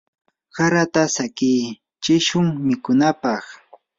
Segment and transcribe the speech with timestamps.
[0.57, 3.43] harata tsakichishun mikunapaq.